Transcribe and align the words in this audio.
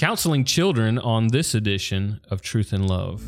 counseling 0.00 0.46
children 0.46 0.98
on 0.98 1.28
this 1.28 1.54
edition 1.54 2.18
of 2.30 2.40
Truth 2.40 2.72
in 2.72 2.86
Love. 2.86 3.22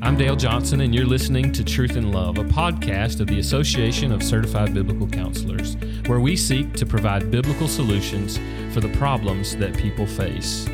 I'm 0.00 0.16
Dale 0.16 0.36
Johnson, 0.36 0.82
and 0.82 0.94
you're 0.94 1.04
listening 1.04 1.50
to 1.50 1.64
Truth 1.64 1.96
in 1.96 2.12
Love, 2.12 2.38
a 2.38 2.44
podcast 2.44 3.18
of 3.18 3.26
the 3.26 3.40
Association 3.40 4.12
of 4.12 4.22
Certified 4.22 4.72
Biblical 4.72 5.08
Counselors, 5.08 5.76
where 6.06 6.20
we 6.20 6.36
seek 6.36 6.72
to 6.74 6.86
provide 6.86 7.32
biblical 7.32 7.66
solutions 7.66 8.38
for 8.72 8.78
the 8.78 8.96
problems 8.96 9.56
that 9.56 9.76
people 9.76 10.06
face. 10.06 10.64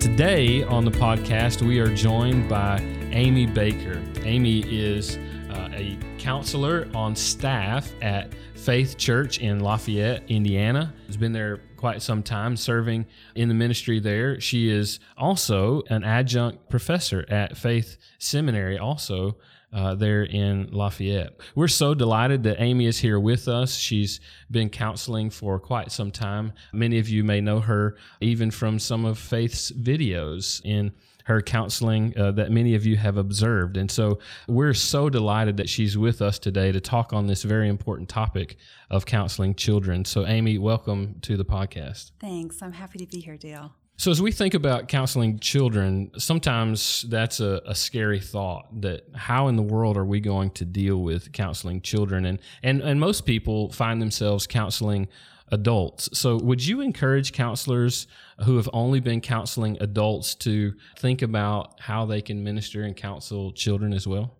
Today 0.00 0.64
on 0.64 0.84
the 0.84 0.90
podcast, 0.90 1.62
we 1.62 1.78
are 1.78 1.88
joined 1.94 2.46
by 2.46 2.80
Amy 3.10 3.46
Baker. 3.46 4.02
Amy 4.24 4.60
is 4.68 5.16
uh, 5.48 5.70
a 5.72 5.96
counselor 6.24 6.88
on 6.94 7.14
staff 7.14 7.92
at 8.00 8.32
Faith 8.54 8.96
Church 8.96 9.40
in 9.40 9.60
Lafayette, 9.60 10.22
Indiana. 10.28 10.94
Has 11.06 11.18
been 11.18 11.32
there 11.32 11.60
quite 11.76 12.00
some 12.00 12.22
time 12.22 12.56
serving 12.56 13.04
in 13.34 13.48
the 13.48 13.54
ministry 13.54 14.00
there. 14.00 14.40
She 14.40 14.70
is 14.70 15.00
also 15.18 15.82
an 15.90 16.02
adjunct 16.02 16.70
professor 16.70 17.26
at 17.28 17.58
Faith 17.58 17.98
Seminary, 18.18 18.78
also 18.78 19.36
uh, 19.70 19.96
there 19.96 20.22
in 20.22 20.70
Lafayette. 20.72 21.38
We're 21.54 21.68
so 21.68 21.92
delighted 21.92 22.42
that 22.44 22.58
Amy 22.58 22.86
is 22.86 22.98
here 23.00 23.20
with 23.20 23.46
us. 23.46 23.76
She's 23.76 24.18
been 24.50 24.70
counseling 24.70 25.28
for 25.28 25.58
quite 25.58 25.92
some 25.92 26.10
time. 26.10 26.54
Many 26.72 26.98
of 26.98 27.06
you 27.06 27.22
may 27.22 27.42
know 27.42 27.60
her 27.60 27.98
even 28.22 28.50
from 28.50 28.78
some 28.78 29.04
of 29.04 29.18
Faith's 29.18 29.70
videos 29.72 30.62
in 30.64 30.92
her 31.24 31.42
counseling 31.42 32.16
uh, 32.16 32.32
that 32.32 32.50
many 32.50 32.74
of 32.74 32.86
you 32.86 32.96
have 32.96 33.16
observed. 33.16 33.76
And 33.76 33.90
so 33.90 34.18
we're 34.46 34.74
so 34.74 35.10
delighted 35.10 35.56
that 35.56 35.68
she's 35.68 35.98
with 35.98 36.22
us 36.22 36.38
today 36.38 36.70
to 36.72 36.80
talk 36.80 37.12
on 37.12 37.26
this 37.26 37.42
very 37.42 37.68
important 37.68 38.08
topic 38.08 38.56
of 38.90 39.06
counseling 39.06 39.54
children. 39.54 40.04
So, 40.04 40.26
Amy, 40.26 40.58
welcome 40.58 41.16
to 41.22 41.36
the 41.36 41.44
podcast. 41.44 42.12
Thanks. 42.20 42.62
I'm 42.62 42.72
happy 42.72 42.98
to 42.98 43.06
be 43.06 43.20
here, 43.20 43.36
Dale. 43.36 43.74
So, 43.96 44.10
as 44.10 44.20
we 44.20 44.32
think 44.32 44.54
about 44.54 44.88
counseling 44.88 45.38
children, 45.38 46.10
sometimes 46.18 47.06
that's 47.08 47.38
a, 47.38 47.62
a, 47.64 47.76
scary 47.76 48.18
thought 48.18 48.80
that 48.80 49.04
how 49.14 49.46
in 49.46 49.54
the 49.54 49.62
world 49.62 49.96
are 49.96 50.04
we 50.04 50.18
going 50.18 50.50
to 50.52 50.64
deal 50.64 51.00
with 51.00 51.30
counseling 51.32 51.80
children? 51.80 52.26
And, 52.26 52.40
and, 52.64 52.80
and 52.80 52.98
most 52.98 53.24
people 53.24 53.70
find 53.70 54.02
themselves 54.02 54.48
counseling 54.48 55.06
adults. 55.54 56.10
So, 56.12 56.36
would 56.36 56.66
you 56.66 56.80
encourage 56.80 57.32
counselors 57.32 58.06
who 58.44 58.56
have 58.56 58.68
only 58.72 59.00
been 59.00 59.20
counseling 59.20 59.78
adults 59.80 60.34
to 60.36 60.74
think 60.98 61.22
about 61.22 61.80
how 61.80 62.04
they 62.04 62.20
can 62.20 62.42
minister 62.42 62.82
and 62.82 62.96
counsel 62.96 63.52
children 63.52 63.92
as 63.92 64.06
well? 64.06 64.36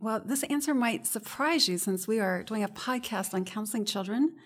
Well, 0.00 0.22
this 0.24 0.44
answer 0.44 0.74
might 0.74 1.06
surprise 1.06 1.68
you 1.68 1.76
since 1.76 2.06
we 2.06 2.20
are 2.20 2.42
doing 2.42 2.62
a 2.62 2.68
podcast 2.68 3.34
on 3.34 3.44
counseling 3.44 3.84
children, 3.84 4.36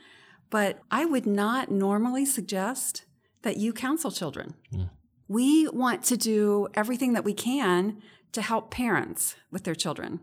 but 0.51 0.81
I 0.91 1.05
would 1.05 1.27
not 1.27 1.71
normally 1.71 2.25
suggest 2.25 3.05
that 3.43 3.59
you 3.59 3.73
counsel 3.73 4.11
children. 4.11 4.55
Mm. 4.73 4.91
We 5.29 5.69
want 5.69 6.05
to 6.05 6.17
do 6.17 6.69
everything 6.75 7.13
that 7.13 7.25
we 7.25 7.35
can 7.35 8.01
to 8.33 8.41
help 8.41 8.71
parents 8.71 9.37
with 9.51 9.65
their 9.65 9.75
children. 9.75 10.21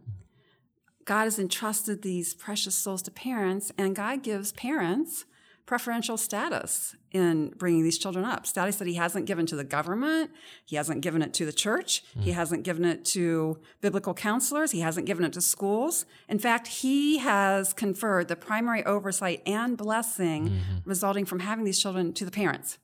God 1.05 1.25
has 1.25 1.38
entrusted 1.38 2.02
these 2.02 2.33
precious 2.33 2.73
souls 2.73 3.03
to 3.03 3.11
parents, 3.11 3.72
and 3.77 3.95
God 3.95 4.23
gives 4.23 4.52
parents 4.53 5.25
preferential 5.66 6.16
status 6.16 6.95
in 7.11 7.49
bringing 7.58 7.83
these 7.83 7.97
children 7.97 8.23
up. 8.23 8.45
Status 8.45 8.75
that 8.75 8.88
he 8.88 8.95
hasn't 8.95 9.25
given 9.25 9.45
to 9.47 9.55
the 9.55 9.63
government, 9.63 10.30
he 10.66 10.75
hasn't 10.75 11.02
given 11.02 11.21
it 11.21 11.33
to 11.33 11.45
the 11.45 11.53
church, 11.53 12.03
mm. 12.17 12.21
he 12.21 12.31
hasn't 12.31 12.63
given 12.63 12.85
it 12.85 13.03
to 13.05 13.59
biblical 13.81 14.13
counselors, 14.13 14.71
he 14.71 14.81
hasn't 14.81 15.08
given 15.08 15.25
it 15.25 15.33
to 15.33 15.41
schools. 15.41 16.05
In 16.30 16.38
fact, 16.38 16.67
he 16.67 17.17
has 17.17 17.73
conferred 17.73 18.27
the 18.27 18.36
primary 18.36 18.86
oversight 18.86 19.41
and 19.45 19.77
blessing 19.77 20.49
mm-hmm. 20.49 20.77
resulting 20.86 21.25
from 21.25 21.39
having 21.39 21.66
these 21.66 21.80
children 21.80 22.13
to 22.13 22.25
the 22.25 22.31
parents. 22.31 22.77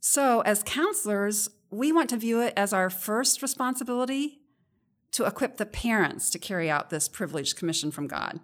So, 0.00 0.40
as 0.40 0.62
counselors, 0.64 1.48
we 1.70 1.92
want 1.92 2.10
to 2.10 2.16
view 2.16 2.40
it 2.40 2.52
as 2.56 2.72
our 2.72 2.90
first 2.90 3.42
responsibility 3.42 4.40
to 5.12 5.24
equip 5.24 5.56
the 5.56 5.66
parents 5.66 6.30
to 6.30 6.38
carry 6.38 6.68
out 6.68 6.90
this 6.90 7.08
privileged 7.08 7.56
commission 7.56 7.90
from 7.92 8.08
God. 8.08 8.40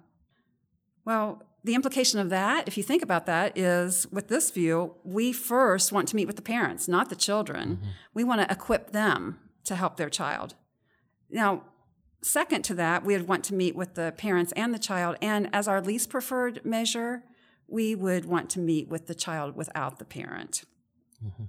Well, 1.04 1.42
the 1.62 1.74
implication 1.74 2.18
of 2.18 2.30
that, 2.30 2.66
if 2.66 2.76
you 2.76 2.82
think 2.82 3.02
about 3.02 3.26
that, 3.26 3.56
is 3.56 4.06
with 4.10 4.28
this 4.28 4.50
view, 4.50 4.94
we 5.04 5.32
first 5.32 5.92
want 5.92 6.08
to 6.08 6.16
meet 6.16 6.26
with 6.26 6.36
the 6.36 6.42
parents, 6.42 6.88
not 6.88 7.10
the 7.10 7.16
children. 7.16 7.76
Mm-hmm. 7.76 7.88
We 8.14 8.24
want 8.24 8.40
to 8.40 8.50
equip 8.50 8.92
them 8.92 9.38
to 9.64 9.76
help 9.76 9.96
their 9.96 10.08
child. 10.08 10.54
Now, 11.30 11.64
second 12.22 12.62
to 12.62 12.74
that, 12.74 13.04
we 13.04 13.16
would 13.16 13.28
want 13.28 13.44
to 13.44 13.54
meet 13.54 13.76
with 13.76 13.94
the 13.94 14.14
parents 14.16 14.52
and 14.56 14.72
the 14.72 14.78
child. 14.78 15.16
And 15.20 15.48
as 15.52 15.68
our 15.68 15.80
least 15.80 16.08
preferred 16.08 16.64
measure, 16.64 17.24
we 17.68 17.94
would 17.94 18.24
want 18.24 18.50
to 18.50 18.58
meet 18.58 18.88
with 18.88 19.06
the 19.06 19.14
child 19.14 19.54
without 19.54 19.98
the 19.98 20.04
parent. 20.04 20.64
Mm-hmm. 21.24 21.44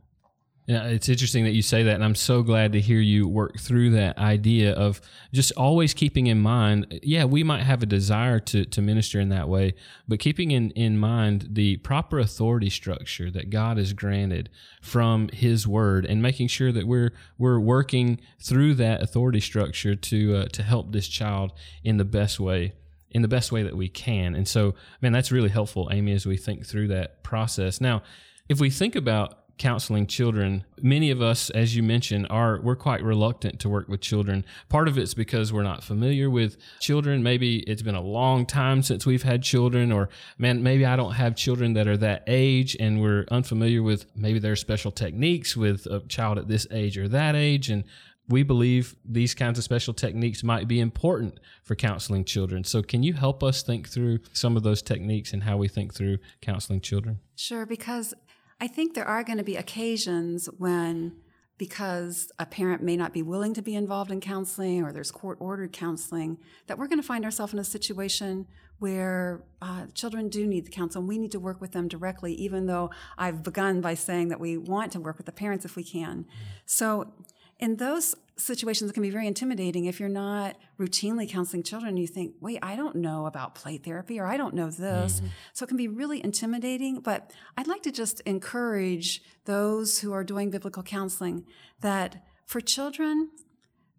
Yeah, 0.67 0.85
it's 0.85 1.09
interesting 1.09 1.43
that 1.45 1.51
you 1.51 1.63
say 1.63 1.83
that, 1.83 1.95
and 1.95 2.03
I'm 2.03 2.15
so 2.15 2.43
glad 2.43 2.71
to 2.73 2.79
hear 2.79 2.99
you 2.99 3.27
work 3.27 3.59
through 3.59 3.89
that 3.91 4.17
idea 4.19 4.73
of 4.73 5.01
just 5.33 5.51
always 5.53 5.93
keeping 5.95 6.27
in 6.27 6.39
mind. 6.39 6.99
Yeah, 7.01 7.25
we 7.25 7.43
might 7.43 7.63
have 7.63 7.81
a 7.81 7.87
desire 7.87 8.39
to 8.39 8.65
to 8.65 8.81
minister 8.81 9.19
in 9.19 9.29
that 9.29 9.49
way, 9.49 9.73
but 10.07 10.19
keeping 10.19 10.51
in 10.51 10.69
in 10.71 10.99
mind 10.99 11.47
the 11.51 11.77
proper 11.77 12.19
authority 12.19 12.69
structure 12.69 13.31
that 13.31 13.49
God 13.49 13.77
has 13.77 13.93
granted 13.93 14.49
from 14.81 15.29
His 15.29 15.67
Word, 15.67 16.05
and 16.05 16.21
making 16.21 16.47
sure 16.47 16.71
that 16.71 16.85
we're 16.85 17.11
we're 17.39 17.59
working 17.59 18.21
through 18.39 18.75
that 18.75 19.01
authority 19.01 19.39
structure 19.39 19.95
to 19.95 20.35
uh, 20.35 20.45
to 20.49 20.61
help 20.61 20.91
this 20.91 21.07
child 21.07 21.53
in 21.83 21.97
the 21.97 22.05
best 22.05 22.39
way 22.39 22.73
in 23.09 23.21
the 23.21 23.27
best 23.27 23.51
way 23.51 23.61
that 23.63 23.75
we 23.75 23.89
can. 23.89 24.35
And 24.35 24.47
so, 24.47 24.73
man, 25.01 25.11
that's 25.11 25.33
really 25.33 25.49
helpful, 25.49 25.89
Amy, 25.91 26.13
as 26.13 26.25
we 26.25 26.37
think 26.37 26.65
through 26.65 26.87
that 26.89 27.23
process. 27.23 27.81
Now, 27.81 28.03
if 28.47 28.59
we 28.59 28.69
think 28.69 28.95
about 28.95 29.40
counseling 29.61 30.07
children, 30.07 30.65
many 30.81 31.11
of 31.11 31.21
us, 31.21 31.51
as 31.51 31.75
you 31.75 31.83
mentioned, 31.83 32.25
are 32.31 32.59
we're 32.61 32.75
quite 32.75 33.03
reluctant 33.03 33.59
to 33.59 33.69
work 33.69 33.87
with 33.87 34.01
children. 34.01 34.43
Part 34.69 34.87
of 34.87 34.97
it's 34.97 35.13
because 35.13 35.53
we're 35.53 35.61
not 35.61 35.83
familiar 35.83 36.31
with 36.31 36.57
children. 36.79 37.21
Maybe 37.21 37.59
it's 37.59 37.83
been 37.83 37.93
a 37.93 38.01
long 38.01 38.47
time 38.47 38.81
since 38.81 39.05
we've 39.05 39.21
had 39.21 39.43
children, 39.43 39.91
or 39.91 40.09
man, 40.39 40.63
maybe 40.63 40.83
I 40.83 40.95
don't 40.95 41.13
have 41.13 41.35
children 41.35 41.73
that 41.73 41.87
are 41.87 41.97
that 41.97 42.23
age, 42.25 42.75
and 42.79 42.99
we're 42.99 43.25
unfamiliar 43.29 43.83
with 43.83 44.07
maybe 44.15 44.39
there 44.39 44.53
are 44.53 44.55
special 44.55 44.91
techniques 44.91 45.55
with 45.55 45.85
a 45.85 45.99
child 46.07 46.39
at 46.39 46.47
this 46.47 46.65
age 46.71 46.97
or 46.97 47.07
that 47.09 47.35
age, 47.35 47.69
and 47.69 47.83
we 48.27 48.41
believe 48.41 48.95
these 49.05 49.35
kinds 49.35 49.59
of 49.59 49.63
special 49.63 49.93
techniques 49.93 50.43
might 50.43 50.67
be 50.67 50.79
important 50.79 51.39
for 51.63 51.75
counseling 51.75 52.25
children. 52.25 52.63
So, 52.63 52.81
can 52.81 53.03
you 53.03 53.13
help 53.13 53.43
us 53.43 53.61
think 53.61 53.89
through 53.89 54.19
some 54.33 54.57
of 54.57 54.63
those 54.63 54.81
techniques 54.81 55.33
and 55.33 55.43
how 55.43 55.57
we 55.57 55.67
think 55.67 55.93
through 55.93 56.17
counseling 56.41 56.81
children? 56.81 57.19
Sure, 57.35 57.67
because 57.67 58.15
I 58.61 58.67
think 58.67 58.93
there 58.93 59.07
are 59.07 59.23
going 59.23 59.39
to 59.39 59.43
be 59.43 59.55
occasions 59.55 60.47
when, 60.59 61.13
because 61.57 62.31
a 62.37 62.45
parent 62.45 62.83
may 62.83 62.95
not 62.95 63.11
be 63.11 63.23
willing 63.23 63.55
to 63.55 63.61
be 63.63 63.73
involved 63.73 64.11
in 64.11 64.21
counseling 64.21 64.83
or 64.83 64.93
there's 64.93 65.09
court 65.09 65.39
ordered 65.41 65.73
counseling, 65.73 66.37
that 66.67 66.77
we're 66.77 66.87
going 66.87 67.01
to 67.01 67.07
find 67.07 67.25
ourselves 67.25 67.53
in 67.53 67.59
a 67.59 67.63
situation 67.63 68.45
where 68.77 69.43
uh, 69.63 69.87
children 69.95 70.29
do 70.29 70.45
need 70.45 70.67
the 70.67 70.69
counsel 70.69 70.99
and 70.99 71.09
we 71.09 71.17
need 71.17 71.31
to 71.31 71.39
work 71.39 71.59
with 71.59 71.71
them 71.71 71.87
directly, 71.87 72.35
even 72.35 72.67
though 72.67 72.91
I've 73.17 73.41
begun 73.41 73.81
by 73.81 73.95
saying 73.95 74.27
that 74.27 74.39
we 74.39 74.57
want 74.57 74.91
to 74.91 74.99
work 74.99 75.17
with 75.17 75.25
the 75.25 75.31
parents 75.31 75.65
if 75.65 75.75
we 75.75 75.83
can. 75.83 76.27
So, 76.67 77.11
in 77.59 77.77
those 77.77 78.15
situations 78.41 78.89
it 78.89 78.93
can 78.93 79.03
be 79.03 79.09
very 79.09 79.27
intimidating. 79.27 79.85
If 79.85 79.99
you're 79.99 80.09
not 80.09 80.57
routinely 80.79 81.29
counseling 81.29 81.63
children 81.63 81.97
you 81.97 82.07
think 82.07 82.35
wait 82.39 82.59
i 82.61 82.75
don't 82.75 82.95
know 82.95 83.25
about 83.27 83.53
play 83.53 83.77
therapy 83.77 84.19
or 84.19 84.25
i 84.25 84.35
don't 84.35 84.55
know 84.55 84.69
this. 84.69 85.17
Mm-hmm. 85.17 85.27
so 85.53 85.63
it 85.63 85.67
can 85.67 85.77
be 85.77 85.87
really 85.87 86.23
intimidating 86.23 86.99
but 86.99 87.31
i'd 87.57 87.67
like 87.67 87.83
to 87.83 87.91
just 87.91 88.19
encourage 88.21 89.21
those 89.45 89.99
who 89.99 90.11
are 90.11 90.23
doing 90.23 90.49
biblical 90.49 90.81
counseling 90.81 91.45
that 91.81 92.23
for 92.45 92.59
children 92.59 93.29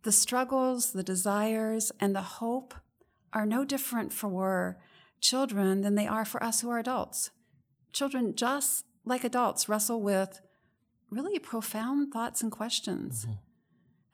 the 0.02 0.12
struggles 0.12 0.92
the 0.92 1.04
desires 1.04 1.92
and 2.00 2.14
the 2.14 2.22
hope 2.22 2.74
are 3.32 3.46
no 3.46 3.64
different 3.64 4.12
for 4.12 4.78
children 5.20 5.80
than 5.80 5.94
they 5.94 6.06
are 6.06 6.24
for 6.24 6.42
us 6.42 6.60
who 6.60 6.68
are 6.70 6.78
adults. 6.78 7.30
Children 7.92 8.34
just 8.34 8.84
like 9.04 9.24
adults 9.24 9.68
wrestle 9.68 10.02
with 10.02 10.40
really 11.10 11.38
profound 11.38 12.12
thoughts 12.12 12.42
and 12.42 12.52
questions. 12.52 13.24
Mm-hmm 13.24 13.51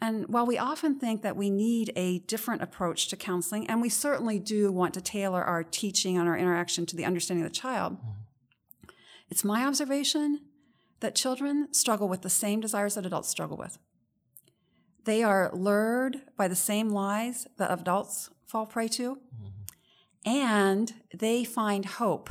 and 0.00 0.28
while 0.28 0.46
we 0.46 0.58
often 0.58 0.98
think 0.98 1.22
that 1.22 1.36
we 1.36 1.50
need 1.50 1.92
a 1.96 2.20
different 2.20 2.62
approach 2.62 3.08
to 3.08 3.16
counseling, 3.16 3.66
and 3.68 3.80
we 3.80 3.88
certainly 3.88 4.38
do 4.38 4.70
want 4.70 4.94
to 4.94 5.00
tailor 5.00 5.42
our 5.42 5.64
teaching 5.64 6.16
and 6.16 6.28
our 6.28 6.36
interaction 6.36 6.86
to 6.86 6.96
the 6.96 7.04
understanding 7.04 7.44
of 7.44 7.50
the 7.50 7.58
child, 7.58 7.96
it's 9.28 9.44
my 9.44 9.64
observation 9.64 10.40
that 11.00 11.16
children 11.16 11.68
struggle 11.72 12.08
with 12.08 12.22
the 12.22 12.30
same 12.30 12.60
desires 12.60 12.94
that 12.94 13.06
adults 13.06 13.28
struggle 13.28 13.56
with. 13.56 13.78
They 15.04 15.22
are 15.22 15.50
lured 15.52 16.22
by 16.36 16.48
the 16.48 16.56
same 16.56 16.90
lies 16.90 17.46
that 17.56 17.72
adults 17.72 18.30
fall 18.46 18.66
prey 18.66 18.88
to, 18.88 19.16
mm-hmm. 19.16 20.28
and 20.28 20.94
they 21.12 21.44
find 21.44 21.84
hope 21.84 22.30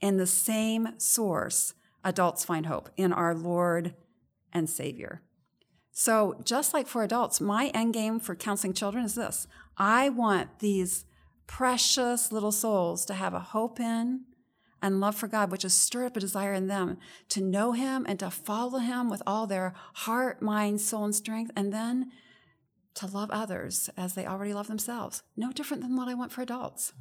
in 0.00 0.18
the 0.18 0.26
same 0.26 0.90
source 0.98 1.74
adults 2.04 2.44
find 2.44 2.66
hope 2.66 2.90
in 2.96 3.12
our 3.12 3.34
Lord 3.34 3.94
and 4.52 4.70
Savior. 4.70 5.22
So, 6.00 6.36
just 6.44 6.72
like 6.72 6.86
for 6.86 7.02
adults, 7.02 7.40
my 7.40 7.72
end 7.74 7.92
game 7.92 8.20
for 8.20 8.36
counseling 8.36 8.72
children 8.72 9.04
is 9.04 9.16
this 9.16 9.48
I 9.76 10.10
want 10.10 10.60
these 10.60 11.04
precious 11.48 12.30
little 12.30 12.52
souls 12.52 13.04
to 13.06 13.14
have 13.14 13.34
a 13.34 13.40
hope 13.40 13.80
in 13.80 14.20
and 14.80 15.00
love 15.00 15.16
for 15.16 15.26
God, 15.26 15.50
which 15.50 15.62
has 15.62 15.74
stirred 15.74 16.06
up 16.06 16.16
a 16.16 16.20
desire 16.20 16.54
in 16.54 16.68
them 16.68 16.98
to 17.30 17.40
know 17.40 17.72
Him 17.72 18.06
and 18.08 18.16
to 18.20 18.30
follow 18.30 18.78
Him 18.78 19.10
with 19.10 19.24
all 19.26 19.48
their 19.48 19.74
heart, 19.94 20.40
mind, 20.40 20.80
soul, 20.80 21.04
and 21.04 21.16
strength, 21.16 21.50
and 21.56 21.72
then 21.72 22.12
to 22.94 23.08
love 23.08 23.32
others 23.32 23.90
as 23.96 24.14
they 24.14 24.24
already 24.24 24.54
love 24.54 24.68
themselves. 24.68 25.24
No 25.36 25.50
different 25.50 25.82
than 25.82 25.96
what 25.96 26.06
I 26.06 26.14
want 26.14 26.30
for 26.30 26.42
adults. 26.42 26.92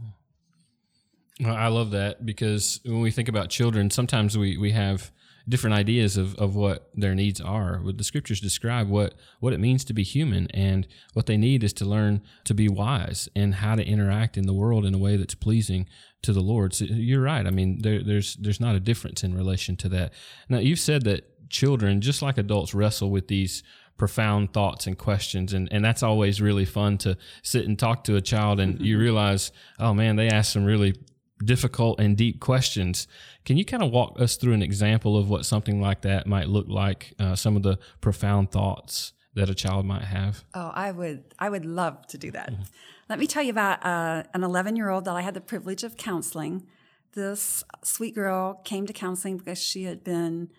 Well, 1.40 1.56
I 1.56 1.68
love 1.68 1.92
that 1.92 2.26
because 2.26 2.80
when 2.84 3.02
we 3.02 3.12
think 3.12 3.30
about 3.30 3.52
children, 3.52 3.92
sometimes 3.92 4.36
we, 4.36 4.58
we 4.58 4.72
have 4.72 5.12
different 5.50 5.76
ideas 5.76 6.18
of, 6.18 6.36
of 6.36 6.56
what 6.56 6.90
their 6.94 7.16
needs 7.16 7.40
are. 7.40 7.80
But 7.80 7.98
the 7.98 8.04
scriptures 8.04 8.40
describe 8.40 8.90
what, 8.90 9.14
what 9.40 9.54
it 9.54 9.60
means 9.60 9.84
to 9.86 9.94
be 9.94 10.04
human, 10.04 10.48
and 10.52 10.88
what 11.14 11.26
they 11.26 11.38
need 11.38 11.64
is 11.64 11.74
to 11.74 11.86
learn 11.86 12.22
to 12.46 12.54
be 12.54 12.68
wise 12.68 13.30
and 13.36 13.56
how 13.56 13.76
to 13.76 13.86
interact 13.86 14.38
in 14.38 14.46
the 14.46 14.54
world 14.54 14.86
in 14.86 14.94
a 14.94 15.00
way 15.00 15.16
that's 15.16 15.36
pleasing 15.36 15.88
to 16.24 16.34
the 16.34 16.42
Lord. 16.42 16.74
So 16.74 16.86
you're 16.86 17.22
right. 17.22 17.46
I 17.46 17.52
mean, 17.52 17.82
there, 17.82 18.04
there's 18.04 18.36
there's 18.36 18.60
not 18.60 18.76
a 18.76 18.80
difference 18.80 19.24
in 19.24 19.36
relation 19.36 19.76
to 19.78 19.90
that. 19.90 20.14
Now 20.50 20.60
you've 20.60 20.80
said 20.80 21.04
that 21.04 21.50
children, 21.50 22.02
just 22.02 22.22
like 22.22 22.38
adults, 22.38 22.74
wrestle 22.74 23.10
with 23.10 23.28
these 23.28 23.64
profound 23.98 24.54
thoughts 24.54 24.86
and 24.86 24.96
questions 24.98 25.54
and, 25.54 25.68
and 25.72 25.84
that's 25.84 26.04
always 26.04 26.40
really 26.40 26.66
fun 26.66 27.00
to 27.00 27.18
sit 27.42 27.66
and 27.66 27.80
talk 27.80 28.04
to 28.04 28.16
a 28.16 28.22
child 28.22 28.60
and 28.60 28.76
mm-hmm. 28.76 28.84
you 28.84 29.00
realize 29.00 29.52
oh 29.80 29.92
man 29.92 30.16
they 30.16 30.30
ask 30.30 30.54
some 30.54 30.64
really 30.64 30.94
difficult 31.44 32.00
and 32.00 32.18
deep 32.18 32.39
questions. 32.39 33.07
Can 33.45 33.57
you 33.57 33.66
kind 33.66 33.84
of 33.84 33.92
walk 33.92 34.19
us 34.19 34.36
through 34.36 34.54
an 34.54 34.62
example 34.62 35.18
of 35.18 35.30
what 35.30 35.45
something 35.45 35.81
like 35.81 36.01
that 36.01 36.28
might 36.28 36.48
look 36.48 36.68
like 36.68 37.13
uh, 37.19 37.36
some 37.36 37.56
of 37.56 37.63
the 37.63 37.78
profound 38.01 38.51
thoughts 38.51 39.13
that 39.34 39.50
a 39.50 39.56
child 39.56 39.86
might 39.86 40.04
have? 40.04 40.44
Oh 40.54 40.72
i 40.74 40.92
would 40.92 41.24
i 41.38 41.50
would 41.50 41.66
love 41.66 42.07
to 42.07 42.18
do 42.18 42.31
that. 42.31 42.51
Mm-hmm. 42.51 42.63
let 43.10 43.19
me 43.19 43.28
tell 43.28 43.44
you 43.44 43.51
about 43.51 43.86
uh, 43.86 44.24
an 44.34 44.44
11 44.44 44.75
year 44.75 44.89
old 44.89 45.06
that 45.06 45.16
i 45.16 45.22
had 45.22 45.34
the 45.34 45.42
privilege 45.42 45.84
of 45.84 45.98
counseling. 45.98 46.66
This 47.13 47.63
sweet 47.84 48.16
girl 48.16 48.62
came 48.63 48.86
to 48.86 48.94
counseling 48.94 49.38
because 49.38 49.57
she 49.57 49.84
had 49.84 50.04
been 50.04 50.50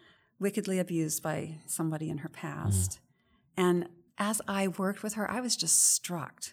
wickedly 0.40 0.78
abused 0.78 1.22
by 1.22 1.58
somebody 1.66 2.08
in 2.08 2.18
her 2.18 2.28
past. 2.28 2.92
Mm-hmm 2.92 3.04
and 3.58 3.88
as 4.18 4.40
I 4.46 4.68
worked 4.68 5.02
with 5.02 5.14
her, 5.14 5.28
I 5.28 5.40
was 5.40 5.56
just 5.56 5.92
struck 5.92 6.44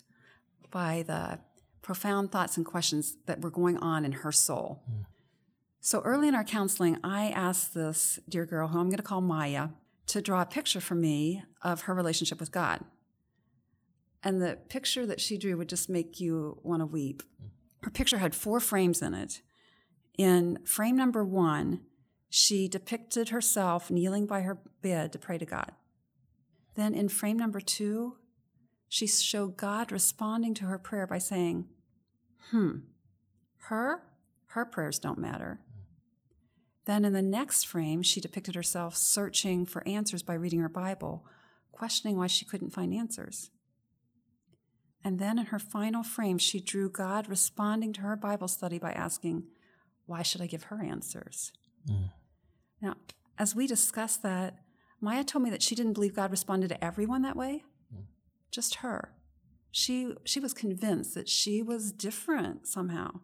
by 0.72 1.04
the 1.06 1.39
profound 1.86 2.32
thoughts 2.32 2.58
and 2.58 2.66
questions 2.66 3.16
that 3.28 3.42
were 3.42 3.52
going 3.52 3.78
on 3.78 4.04
in 4.04 4.12
her 4.12 4.32
soul. 4.32 4.82
Mm. 4.92 5.06
So 5.82 6.02
early 6.02 6.28
in 6.28 6.34
our 6.34 6.44
counseling, 6.44 6.98
I 7.04 7.30
asked 7.30 7.76
this 7.76 8.18
dear 8.28 8.48
girl, 8.48 8.70
who 8.70 8.80
I'm 8.80 8.88
going 8.88 8.98
to 8.98 9.04
call 9.04 9.22
Maya, 9.22 9.68
to 10.08 10.20
draw 10.20 10.42
a 10.42 10.48
picture 10.48 10.82
for 10.82 10.96
me 10.96 11.44
of 11.62 11.82
her 11.82 11.94
relationship 11.94 12.40
with 12.40 12.52
God. 12.52 12.84
And 14.24 14.42
the 14.42 14.58
picture 14.68 15.06
that 15.06 15.22
she 15.22 15.38
drew 15.38 15.58
would 15.58 15.70
just 15.70 15.88
make 15.88 16.20
you 16.20 16.58
want 16.64 16.82
to 16.82 16.88
weep. 16.88 17.22
Her 17.84 17.92
picture 17.92 18.18
had 18.18 18.34
four 18.34 18.60
frames 18.60 19.04
in 19.04 19.14
it. 19.14 19.42
In 20.18 20.58
frame 20.66 20.96
number 20.96 21.24
one, 21.24 21.82
she 22.32 22.68
depicted 22.68 23.30
herself 23.30 23.92
kneeling 23.92 24.26
by 24.26 24.42
her 24.42 24.58
bed 24.82 25.14
to 25.14 25.20
pray 25.20 25.38
to 25.38 25.46
God. 25.46 25.72
Then 26.74 26.96
in 26.96 27.10
frame 27.10 27.38
number 27.38 27.62
two, 27.62 28.16
she 28.90 29.06
showed 29.06 29.56
God 29.56 29.92
responding 29.92 30.56
to 30.56 30.66
her 30.66 30.80
prayer 30.80 31.06
by 31.06 31.20
saying, 31.20 31.68
Hmm, 32.51 32.77
her, 33.68 34.03
her 34.47 34.65
prayers 34.65 35.00
don't 35.00 35.18
matter. 35.18 35.59
Then 36.86 37.03
in 37.03 37.13
the 37.13 37.21
next 37.21 37.65
frame, 37.65 38.03
she 38.03 38.21
depicted 38.21 38.56
herself 38.56 38.95
searching 38.95 39.65
for 39.65 39.88
answers 39.88 40.21
by 40.21 40.36
reading 40.36 40.59
her 40.59 40.69
Bible, 40.69 41.25
questioning 41.71 42.18
why 42.18 42.27
she 42.27 42.45
couldn't 42.45 42.69
find 42.69 42.94
answers. 42.94 43.50
And 45.03 45.19
then 45.19 45.38
in 45.38 45.47
her 45.47 45.59
final 45.59 46.03
frame, 46.03 46.38
she 46.38 46.59
drew 46.59 46.89
God 46.89 47.30
responding 47.30 47.94
to 47.94 48.01
her 48.01 48.15
Bible 48.15 48.48
study 48.48 48.80
by 48.80 48.91
asking, 48.91 49.44
Why 50.06 50.21
should 50.21 50.41
I 50.41 50.48
give 50.48 50.63
her 50.63 50.83
answers? 50.83 51.51
Mm. 51.89 52.12
Now, 52.81 52.95
as 53.38 53.56
we 53.56 53.68
discussed 53.68 54.24
that, 54.24 54.56
Maya 55.01 55.24
told 55.24 55.44
me 55.44 55.50
that 55.50 55.62
she 55.62 55.75
didn't 55.75 55.94
believe 55.94 56.15
God 56.15 56.31
responded 56.31 56.69
to 56.69 56.83
everyone 56.83 57.21
that 57.24 57.36
way, 57.36 57.63
mm. 57.94 58.06
just 58.51 58.75
her. 58.75 59.13
She, 59.77 60.13
she 60.24 60.39
was 60.39 60.54
convinced 60.54 61.16
that 61.16 61.27
she 61.27 61.62
was 61.62 61.92
different 61.92 62.66
somehow. 62.66 63.19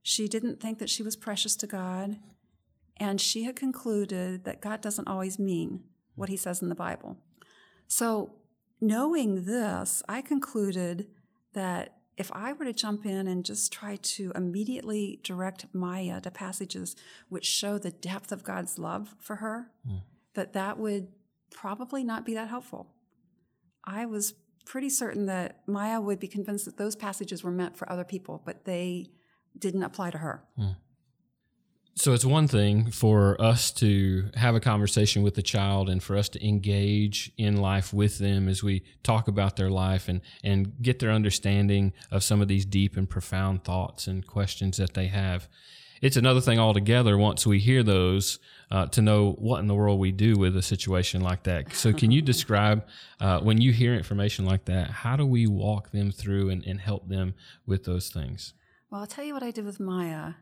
She 0.00 0.28
didn't 0.28 0.60
think 0.60 0.78
that 0.78 0.88
she 0.88 1.02
was 1.02 1.16
precious 1.16 1.56
to 1.56 1.66
God, 1.66 2.20
and 2.98 3.20
she 3.20 3.42
had 3.42 3.56
concluded 3.56 4.44
that 4.44 4.60
God 4.60 4.80
doesn't 4.80 5.08
always 5.08 5.40
mean 5.40 5.82
what 6.14 6.28
he 6.28 6.36
says 6.36 6.62
in 6.62 6.68
the 6.68 6.76
Bible. 6.76 7.16
So, 7.88 8.36
knowing 8.80 9.42
this, 9.42 10.04
I 10.08 10.22
concluded 10.22 11.08
that 11.54 11.96
if 12.16 12.30
I 12.32 12.52
were 12.52 12.64
to 12.64 12.72
jump 12.72 13.04
in 13.04 13.26
and 13.26 13.44
just 13.44 13.72
try 13.72 13.96
to 13.96 14.30
immediately 14.36 15.18
direct 15.24 15.66
Maya 15.72 16.20
to 16.20 16.30
passages 16.30 16.94
which 17.28 17.44
show 17.44 17.76
the 17.76 17.90
depth 17.90 18.30
of 18.30 18.44
God's 18.44 18.78
love 18.78 19.16
for 19.18 19.36
her, 19.36 19.72
mm 19.84 20.02
that 20.34 20.52
that 20.52 20.78
would 20.78 21.08
probably 21.50 22.04
not 22.04 22.26
be 22.26 22.34
that 22.34 22.50
helpful. 22.50 22.92
I 23.82 24.04
was 24.04 24.34
pretty 24.66 24.90
certain 24.90 25.26
that 25.26 25.60
Maya 25.66 26.00
would 26.00 26.20
be 26.20 26.28
convinced 26.28 26.66
that 26.66 26.76
those 26.76 26.96
passages 26.96 27.42
were 27.42 27.50
meant 27.50 27.76
for 27.76 27.90
other 27.90 28.04
people, 28.04 28.42
but 28.44 28.64
they 28.64 29.06
didn't 29.58 29.82
apply 29.82 30.10
to 30.10 30.18
her. 30.18 30.44
Hmm. 30.56 30.72
So 31.98 32.12
it's 32.12 32.26
one 32.26 32.46
thing 32.46 32.90
for 32.90 33.40
us 33.40 33.70
to 33.72 34.28
have 34.34 34.54
a 34.54 34.60
conversation 34.60 35.22
with 35.22 35.34
the 35.34 35.42
child 35.42 35.88
and 35.88 36.02
for 36.02 36.14
us 36.14 36.28
to 36.30 36.46
engage 36.46 37.32
in 37.38 37.56
life 37.56 37.90
with 37.94 38.18
them 38.18 38.48
as 38.48 38.62
we 38.62 38.82
talk 39.02 39.28
about 39.28 39.56
their 39.56 39.70
life 39.70 40.06
and, 40.06 40.20
and 40.44 40.74
get 40.82 40.98
their 40.98 41.10
understanding 41.10 41.94
of 42.10 42.22
some 42.22 42.42
of 42.42 42.48
these 42.48 42.66
deep 42.66 42.98
and 42.98 43.08
profound 43.08 43.64
thoughts 43.64 44.06
and 44.06 44.26
questions 44.26 44.76
that 44.76 44.92
they 44.92 45.06
have. 45.06 45.48
It's 46.02 46.18
another 46.18 46.42
thing 46.42 46.58
altogether 46.58 47.16
once 47.16 47.46
we 47.46 47.60
hear 47.60 47.82
those 47.82 48.40
uh, 48.70 48.86
to 48.86 49.02
know 49.02 49.32
what 49.38 49.60
in 49.60 49.66
the 49.66 49.74
world 49.74 50.00
we 50.00 50.12
do 50.12 50.36
with 50.36 50.56
a 50.56 50.62
situation 50.62 51.20
like 51.20 51.44
that. 51.44 51.72
So, 51.74 51.92
can 51.92 52.10
you 52.10 52.22
describe 52.32 52.84
uh, 53.20 53.40
when 53.40 53.60
you 53.60 53.72
hear 53.72 53.94
information 53.94 54.44
like 54.44 54.64
that, 54.64 54.90
how 54.90 55.16
do 55.16 55.24
we 55.24 55.46
walk 55.46 55.90
them 55.90 56.10
through 56.10 56.50
and, 56.50 56.64
and 56.64 56.80
help 56.80 57.08
them 57.08 57.34
with 57.66 57.84
those 57.84 58.08
things? 58.08 58.54
Well, 58.90 59.00
I'll 59.00 59.06
tell 59.06 59.24
you 59.24 59.34
what 59.34 59.42
I 59.42 59.50
did 59.50 59.64
with 59.64 59.80
Maya. 59.80 60.34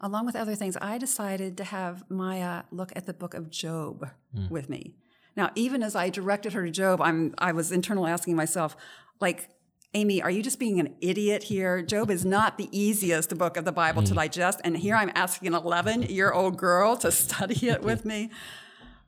Along 0.00 0.26
with 0.26 0.34
other 0.34 0.56
things, 0.56 0.76
I 0.82 0.98
decided 0.98 1.56
to 1.58 1.64
have 1.64 2.04
Maya 2.10 2.64
look 2.72 2.92
at 2.96 3.06
the 3.06 3.14
book 3.14 3.34
of 3.34 3.50
Job 3.50 4.10
mm. 4.36 4.50
with 4.50 4.68
me. 4.68 4.96
Now, 5.36 5.50
even 5.54 5.82
as 5.82 5.94
I 5.94 6.10
directed 6.10 6.52
her 6.54 6.64
to 6.64 6.70
Job, 6.70 7.00
I'm 7.00 7.34
I 7.38 7.52
was 7.52 7.72
internally 7.72 8.10
asking 8.10 8.36
myself, 8.36 8.76
like, 9.20 9.48
Amy, 9.94 10.22
are 10.22 10.30
you 10.30 10.42
just 10.42 10.58
being 10.58 10.80
an 10.80 10.94
idiot 11.02 11.42
here? 11.42 11.82
Job 11.82 12.10
is 12.10 12.24
not 12.24 12.56
the 12.56 12.68
easiest 12.72 13.36
book 13.36 13.58
of 13.58 13.66
the 13.66 13.72
Bible 13.72 14.02
to 14.02 14.14
digest. 14.14 14.60
And 14.64 14.76
here 14.76 14.94
I'm 14.94 15.12
asking 15.14 15.48
an 15.48 15.54
11 15.54 16.04
year 16.04 16.32
old 16.32 16.56
girl 16.56 16.96
to 16.98 17.12
study 17.12 17.68
it 17.68 17.82
with 17.82 18.04
me. 18.04 18.30